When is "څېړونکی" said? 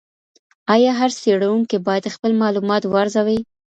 1.21-1.77